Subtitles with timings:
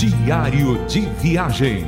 [0.00, 1.84] Diário de Viagem.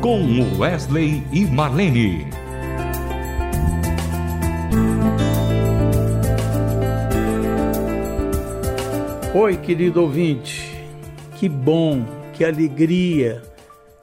[0.00, 2.26] Com Wesley e Marlene.
[9.32, 10.76] Oi, querido ouvinte.
[11.36, 13.40] Que bom, que alegria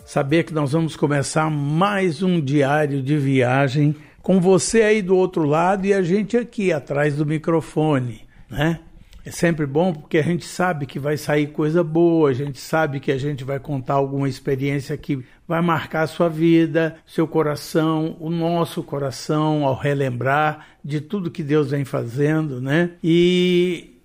[0.05, 5.43] saber que nós vamos começar mais um diário de viagem com você aí do outro
[5.43, 8.79] lado e a gente aqui atrás do microfone, né?
[9.23, 12.99] É sempre bom porque a gente sabe que vai sair coisa boa, a gente sabe
[12.99, 18.17] que a gente vai contar alguma experiência que vai marcar a sua vida, seu coração,
[18.19, 22.91] o nosso coração ao relembrar de tudo que Deus vem fazendo, né?
[23.03, 23.95] E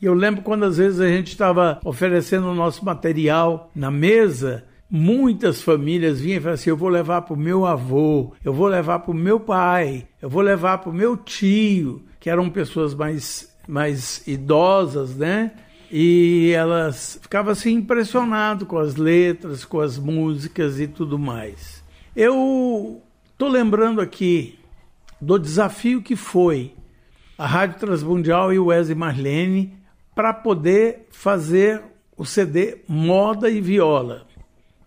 [0.00, 4.64] E eu lembro quando às vezes a gente estava oferecendo o nosso material na mesa,
[4.88, 8.68] muitas famílias vinham e falavam assim: eu vou levar para o meu avô, eu vou
[8.68, 12.94] levar para o meu pai, eu vou levar para o meu tio, que eram pessoas
[12.94, 15.50] mais, mais idosas, né?
[15.96, 21.84] E elas ficavam assim impressionado com as letras, com as músicas e tudo mais.
[22.16, 23.00] Eu
[23.38, 24.58] tô lembrando aqui
[25.20, 26.74] do desafio que foi
[27.38, 29.76] a Rádio Transmundial e o Wesley Marlene
[30.16, 31.80] para poder fazer
[32.16, 34.26] o CD Moda e Viola.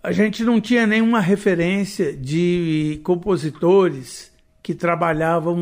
[0.03, 4.29] A gente não tinha nenhuma referência de compositores
[4.67, 5.57] que trabalhavam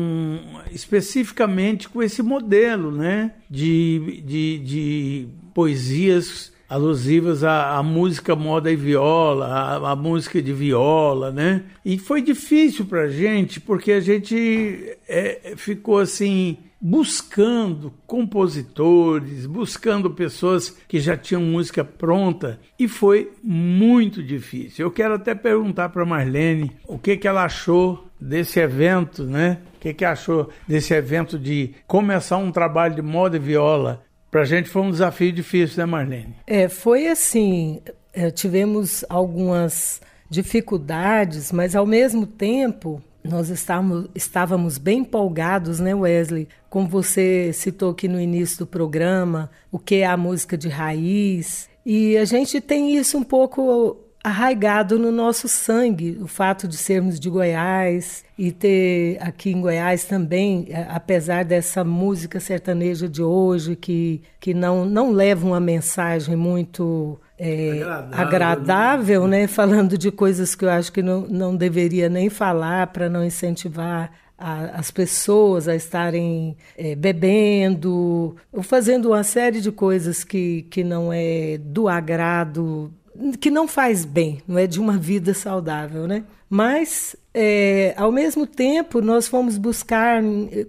[0.72, 8.74] especificamente com esse modelo né, de, de, de poesias alusivas à, à, música moda e
[8.74, 11.62] viola, à, à, música de viola, né?
[11.84, 20.10] E foi difícil para a gente porque a gente é, ficou assim buscando compositores, buscando
[20.10, 24.86] pessoas que já tinham música pronta e foi muito difícil.
[24.86, 29.58] Eu quero até perguntar para Marlene o que, que ela achou desse evento, né?
[29.76, 34.42] O que, que achou desse evento de começar um trabalho de moda e viola para
[34.42, 36.36] a gente foi um desafio difícil, né, Marlene?
[36.46, 37.80] É, foi assim.
[38.12, 46.48] É, tivemos algumas dificuldades, mas ao mesmo tempo nós estávamos, estávamos bem empolgados, né, Wesley?
[46.70, 51.68] Como você citou aqui no início do programa, o que é a música de raiz.
[51.84, 53.96] E a gente tem isso um pouco
[54.26, 60.04] arraigado no nosso sangue, o fato de sermos de Goiás e ter aqui em Goiás
[60.04, 66.34] também, é, apesar dessa música sertaneja de hoje que, que não, não leva uma mensagem
[66.34, 69.42] muito é, agradável, agradável né?
[69.42, 69.46] né?
[69.46, 74.10] Falando de coisas que eu acho que não, não deveria nem falar para não incentivar
[74.36, 80.82] a, as pessoas a estarem é, bebendo, ou fazendo uma série de coisas que, que
[80.82, 82.92] não é do agrado
[83.40, 86.24] que não faz bem, não é de uma vida saudável, né?
[86.48, 90.22] Mas, é, ao mesmo tempo, nós fomos buscar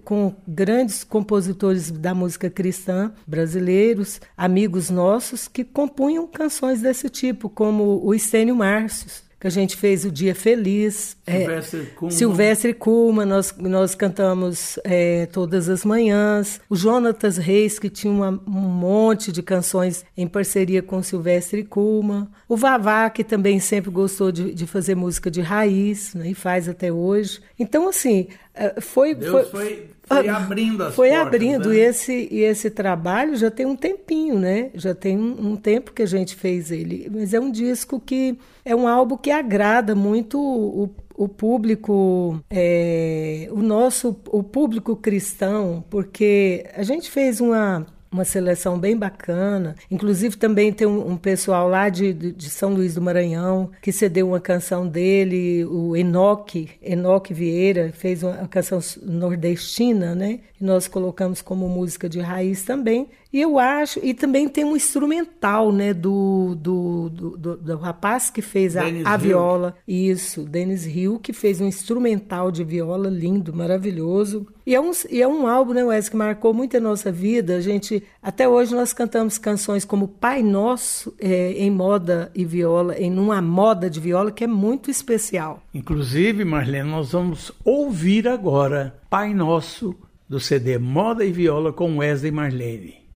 [0.04, 8.04] com grandes compositores da música cristã brasileiros, amigos nossos, que compunham canções desse tipo, como
[8.04, 11.16] o Estênio Márcios, que a gente fez o Dia Feliz.
[11.24, 12.10] Silvestre é, Kuma.
[12.10, 16.60] Silvestre Kuma, nós, nós cantamos é, todas as manhãs.
[16.68, 22.30] O Jonatas Reis, que tinha uma, um monte de canções em parceria com Silvestre Kuma.
[22.48, 26.68] O Vavá, que também sempre gostou de, de fazer música de raiz, né, e faz
[26.68, 27.40] até hoje.
[27.58, 29.14] Então, assim, é, foi...
[29.14, 31.76] Deus foi, foi foi ah, abrindo as Foi portas, abrindo, né?
[31.76, 34.70] e, esse, e esse trabalho já tem um tempinho, né?
[34.74, 37.10] Já tem um, um, tempo que a gente fez ele.
[37.14, 43.48] Mas é um disco que é um álbum que agrada muito o, o público, é,
[43.50, 49.74] o nosso o público cristão, porque a gente fez uma uma seleção bem bacana.
[49.90, 54.28] Inclusive, também tem um, um pessoal lá de, de, São Luís do Maranhão que cedeu
[54.28, 60.40] uma canção dele, o Enoque, Enoque Vieira, fez uma canção nordestina, né?
[60.60, 63.08] E nós colocamos como música de raiz também.
[63.30, 68.30] E eu acho, e também tem um instrumental, né, do, do, do, do, do rapaz
[68.30, 69.76] que fez a, a viola.
[69.86, 74.46] Isso, Denis Hill, que fez um instrumental de viola lindo, maravilhoso.
[74.64, 77.56] E é um, e é um álbum, né, Wes, que marcou muito a nossa vida.
[77.56, 82.98] A gente, até hoje nós cantamos canções como Pai Nosso é, em moda e viola,
[82.98, 85.62] em uma moda de viola que é muito especial.
[85.74, 89.94] Inclusive, Marlene, nós vamos ouvir agora Pai Nosso
[90.26, 93.07] do CD Moda e Viola com Wesley Marlene.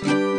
[0.00, 0.29] Porque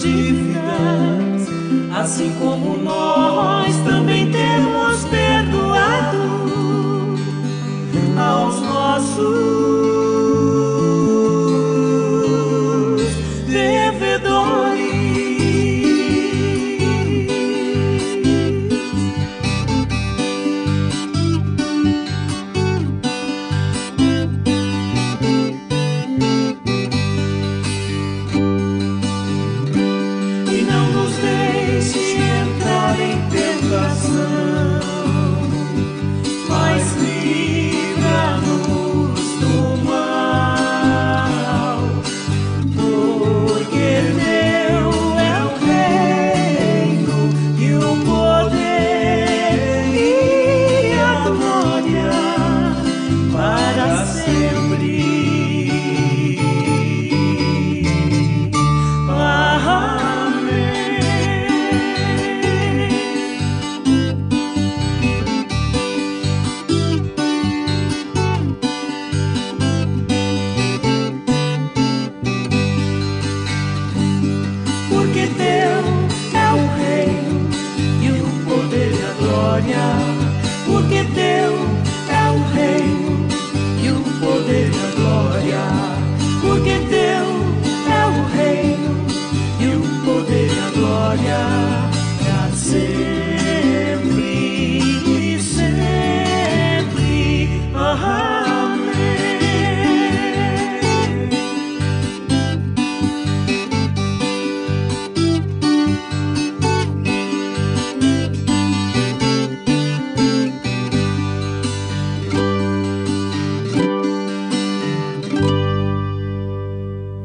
[0.00, 1.48] dívidas,
[1.94, 3.31] assim como nós.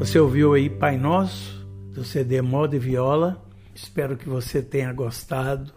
[0.08, 3.44] Você ouviu aí Pai Nosso, do CD Moda e Viola.
[3.76, 5.74] Espero que você tenha gostado.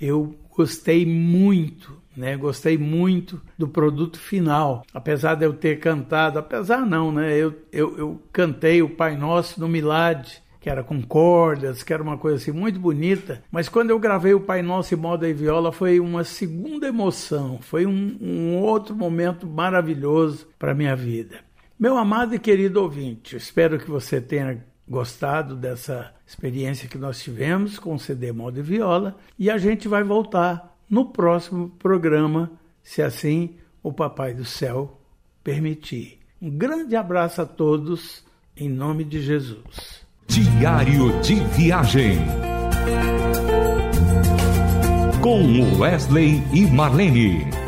[0.00, 2.36] Eu gostei muito, né?
[2.36, 4.82] Gostei muito do produto final.
[4.92, 7.32] Apesar de eu ter cantado, apesar não, né?
[7.36, 10.28] Eu, eu, eu cantei o Pai Nosso no Milad,
[10.60, 13.44] que era com cordas, que era uma coisa assim muito bonita.
[13.48, 17.86] Mas quando eu gravei o Pai Nosso moda e viola, foi uma segunda emoção, foi
[17.86, 21.46] um, um outro momento maravilhoso para minha vida.
[21.78, 27.78] Meu amado e querido ouvinte, espero que você tenha gostado dessa experiência que nós tivemos
[27.78, 32.50] com o CD Moda e Viola e a gente vai voltar no próximo programa,
[32.82, 35.00] se assim o Papai do Céu
[35.44, 36.18] permitir.
[36.42, 38.24] Um grande abraço a todos,
[38.56, 40.04] em nome de Jesus.
[40.26, 42.18] Diário de Viagem.
[45.22, 47.67] Com Wesley e Marlene.